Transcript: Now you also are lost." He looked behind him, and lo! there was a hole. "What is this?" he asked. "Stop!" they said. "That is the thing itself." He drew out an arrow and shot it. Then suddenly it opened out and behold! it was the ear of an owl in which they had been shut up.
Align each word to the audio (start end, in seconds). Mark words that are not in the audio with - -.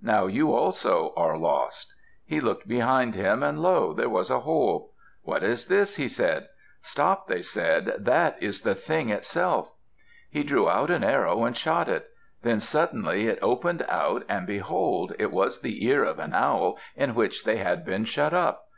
Now 0.00 0.26
you 0.26 0.52
also 0.54 1.12
are 1.16 1.36
lost." 1.36 1.92
He 2.24 2.40
looked 2.40 2.68
behind 2.68 3.16
him, 3.16 3.42
and 3.42 3.58
lo! 3.58 3.92
there 3.92 4.08
was 4.08 4.30
a 4.30 4.38
hole. 4.38 4.92
"What 5.24 5.42
is 5.42 5.66
this?" 5.66 5.96
he 5.96 6.04
asked. 6.04 6.44
"Stop!" 6.82 7.26
they 7.26 7.42
said. 7.42 7.92
"That 7.98 8.40
is 8.40 8.62
the 8.62 8.76
thing 8.76 9.10
itself." 9.10 9.72
He 10.30 10.44
drew 10.44 10.68
out 10.68 10.92
an 10.92 11.02
arrow 11.02 11.42
and 11.44 11.56
shot 11.56 11.88
it. 11.88 12.10
Then 12.42 12.60
suddenly 12.60 13.26
it 13.26 13.40
opened 13.42 13.84
out 13.88 14.22
and 14.28 14.46
behold! 14.46 15.14
it 15.18 15.32
was 15.32 15.62
the 15.62 15.84
ear 15.84 16.04
of 16.04 16.20
an 16.20 16.32
owl 16.32 16.78
in 16.94 17.16
which 17.16 17.42
they 17.42 17.56
had 17.56 17.84
been 17.84 18.04
shut 18.04 18.32
up. 18.32 18.68